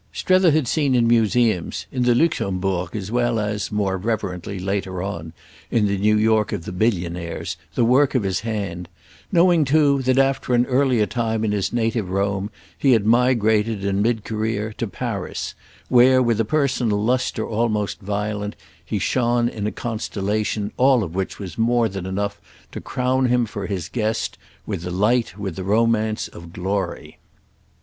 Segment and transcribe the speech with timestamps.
[0.11, 5.31] Strether had seen in museums—in the Luxembourg as well as, more reverently, later on,
[5.69, 8.89] in the New York of the billionaires—the work of his hand;
[9.31, 14.01] knowing too that after an earlier time in his native Rome he had migrated, in
[14.01, 15.53] mid career, to Paris,
[15.87, 21.37] where, with a personal lustre almost violent, he shone in a constellation: all of which
[21.37, 22.41] was more than enough
[22.71, 27.19] to crown him, for his guest, with the light, with the romance, of glory.